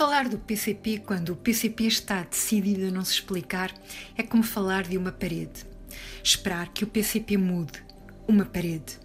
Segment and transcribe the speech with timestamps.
[0.00, 3.70] Falar do PCP quando o PCP está decidido a não se explicar
[4.16, 5.66] é como falar de uma parede.
[6.24, 7.84] Esperar que o PCP mude
[8.26, 8.98] uma parede.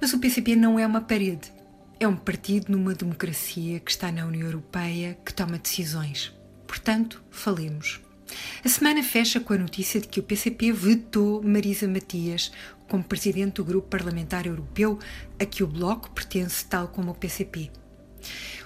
[0.00, 1.52] Mas o PCP não é uma parede.
[1.98, 6.32] É um partido numa democracia que está na União Europeia que toma decisões.
[6.68, 8.00] Portanto, falemos.
[8.64, 12.52] A semana fecha com a notícia de que o PCP vetou Marisa Matias
[12.86, 15.00] como presidente do grupo parlamentar europeu
[15.36, 17.72] a que o Bloco pertence, tal como o PCP.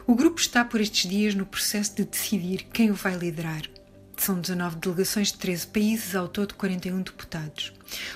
[0.04, 3.62] O grupo está por estes dias no processo de decidir quem o vai liderar.
[4.16, 7.72] São 19 delegações de 13 países, ao todo 41 deputados.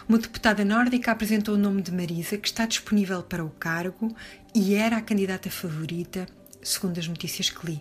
[0.09, 4.15] Uma deputada nórdica apresentou o nome de Marisa, que está disponível para o cargo
[4.53, 6.27] e era a candidata favorita,
[6.61, 7.81] segundo as notícias que li.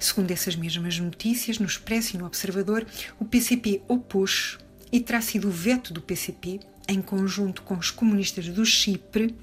[0.00, 2.84] Segundo essas mesmas notícias, no Expresso e no Observador,
[3.18, 4.58] o PCP opôs
[4.90, 9.34] e terá sido o veto do PCP, em conjunto com os comunistas do Chipre,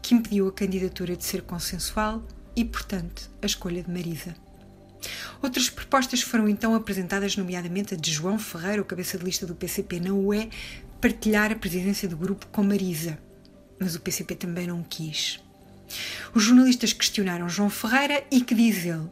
[0.00, 2.24] que impediu a candidatura de ser consensual
[2.58, 4.34] e, portanto, a escolha de Marisa.
[5.40, 9.54] Outras propostas foram então apresentadas, nomeadamente a de João Ferreira, o cabeça de lista do
[9.54, 10.50] PCP na UE,
[11.00, 13.16] partilhar a presidência do grupo com Marisa.
[13.78, 15.38] Mas o PCP também não quis.
[16.34, 19.08] Os jornalistas questionaram João Ferreira e que diz ele?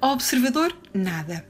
[0.00, 1.44] Ao observador, nada.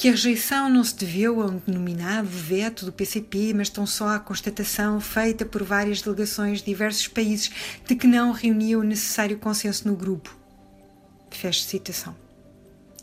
[0.00, 4.08] Que a rejeição não se deveu a um denominado veto do PCP, mas tão só
[4.08, 7.50] à constatação feita por várias delegações de diversos países
[7.86, 10.34] de que não reunia o necessário consenso no grupo.
[11.30, 12.16] Fecho citação.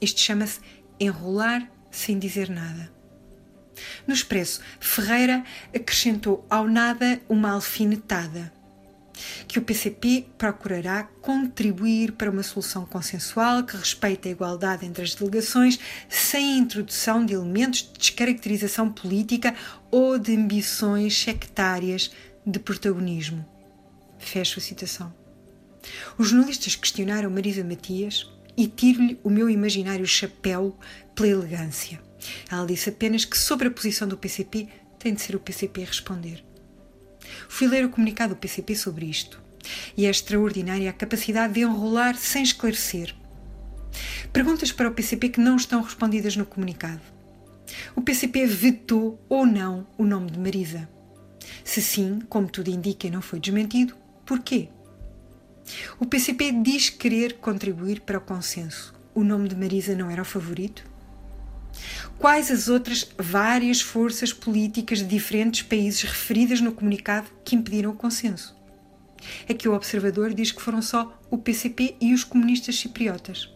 [0.01, 0.59] Isto chama-se
[0.99, 2.91] enrolar sem dizer nada.
[4.07, 5.43] No Expresso, Ferreira
[5.75, 8.51] acrescentou ao nada uma alfinetada
[9.47, 15.15] que o PCP procurará contribuir para uma solução consensual que respeite a igualdade entre as
[15.15, 19.55] delegações, sem a introdução de elementos de descaracterização política
[19.91, 22.11] ou de ambições sectárias
[22.45, 23.45] de protagonismo.
[24.19, 25.13] Fecho a citação.
[26.17, 30.77] Os jornalistas questionaram Marisa Matias e tiro-lhe o meu imaginário chapéu
[31.13, 32.01] pela elegância.
[32.51, 35.85] Ela disse apenas que, sobre a posição do PCP, tem de ser o PCP a
[35.85, 36.46] responder.
[37.47, 39.41] Fui ler o comunicado do PCP sobre isto.
[39.95, 43.13] E é extraordinária a capacidade de enrolar sem esclarecer.
[44.31, 47.01] Perguntas para o PCP que não estão respondidas no comunicado.
[47.95, 50.87] O PCP vetou ou não o nome de Marisa?
[51.63, 54.69] Se sim, como tudo indica não foi desmentido, porquê?
[55.99, 58.93] O PCP diz querer contribuir para o consenso.
[59.13, 60.83] O nome de Marisa não era o favorito?
[62.17, 67.95] Quais as outras várias forças políticas de diferentes países referidas no comunicado que impediram o
[67.95, 68.55] consenso?
[69.47, 73.49] É que o observador diz que foram só o PCP e os comunistas cipriotas.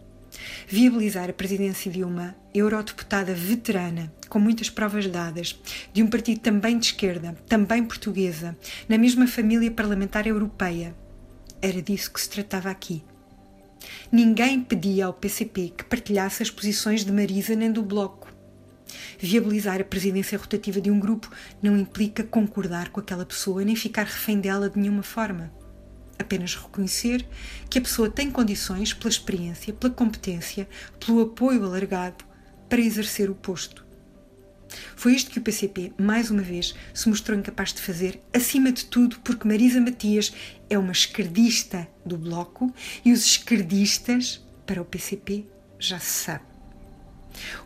[0.66, 5.58] Viabilizar a presidência de uma eurodeputada veterana, com muitas provas dadas,
[5.92, 8.56] de um partido também de esquerda, também portuguesa,
[8.88, 10.94] na mesma família parlamentar europeia.
[11.60, 13.04] Era disso que se tratava aqui.
[14.10, 18.32] Ninguém pedia ao PCP que partilhasse as posições de Marisa nem do Bloco.
[19.18, 21.30] Viabilizar a presidência rotativa de um grupo
[21.62, 25.52] não implica concordar com aquela pessoa nem ficar refém dela de nenhuma forma.
[26.18, 27.26] Apenas reconhecer
[27.68, 30.68] que a pessoa tem condições, pela experiência, pela competência,
[31.00, 32.24] pelo apoio alargado,
[32.68, 33.81] para exercer o posto.
[35.02, 38.84] Foi isto que o PCP, mais uma vez, se mostrou incapaz de fazer, acima de
[38.84, 40.32] tudo porque Marisa Matias
[40.70, 42.72] é uma esquerdista do Bloco
[43.04, 45.44] e os esquerdistas, para o PCP,
[45.76, 46.44] já se sabe.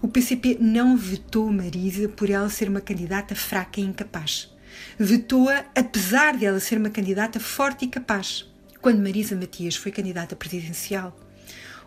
[0.00, 4.50] O PCP não vetou Marisa por ela ser uma candidata fraca e incapaz.
[4.98, 8.50] Vetou-a apesar de ela ser uma candidata forte e capaz.
[8.80, 11.14] Quando Marisa Matias foi candidata presidencial,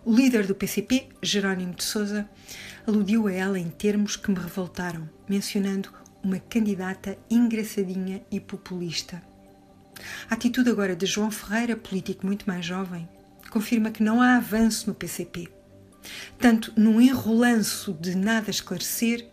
[0.10, 2.28] o líder do PCP, Jerónimo de Souza,
[2.88, 5.90] aludiu a ela em termos que me revoltaram, mencionando
[6.24, 9.22] uma candidata engraçadinha e populista.
[10.28, 13.08] A atitude agora de João Ferreira, político muito mais jovem,
[13.52, 15.48] confirma que não há avanço no PCP
[16.40, 19.28] tanto num enrolanço de nada esclarecer,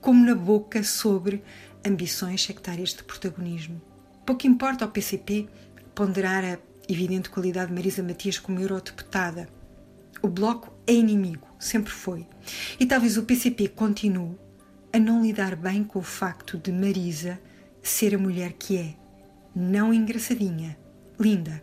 [0.00, 1.42] como na boca sobre
[1.84, 3.80] ambições sectárias de protagonismo.
[4.26, 5.48] Pouco importa ao PCP
[5.94, 6.58] ponderar a
[6.88, 9.48] evidente qualidade de Marisa Matias como eurodeputada.
[10.22, 12.26] O Bloco é inimigo, sempre foi.
[12.78, 14.36] E talvez o PCP continue
[14.92, 17.40] a não lidar bem com o facto de Marisa
[17.82, 18.94] ser a mulher que é.
[19.54, 20.76] Não engraçadinha,
[21.18, 21.62] linda.